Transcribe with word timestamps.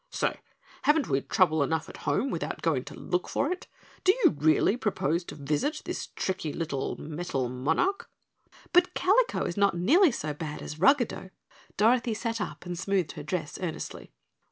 "Say, 0.09 0.39
haven't 0.81 1.09
we 1.09 1.21
trouble 1.21 1.61
enough 1.61 1.87
at 1.87 1.97
home 2.09 2.31
without 2.31 2.63
going 2.63 2.85
to 2.85 2.95
look 2.95 3.29
for 3.29 3.51
it? 3.51 3.67
Do 4.03 4.11
you 4.23 4.31
really 4.31 4.75
propose 4.75 5.23
to 5.25 5.35
visit 5.35 5.83
this 5.85 6.07
tricky 6.15 6.51
little 6.51 6.97
metal 6.99 7.47
monarch?" 7.49 8.09
"But 8.73 8.95
Kalico 8.95 9.47
is 9.47 9.57
not 9.57 9.77
nearly 9.77 10.11
so 10.11 10.33
bad 10.33 10.59
as 10.63 10.79
Ruggedo." 10.79 11.29
Dorothy 11.77 12.15
sat 12.15 12.41
up 12.41 12.65
and 12.65 12.79
smoothed 12.79 13.11
her 13.11 13.21
dress 13.21 13.59
earnestly. 13.61 14.11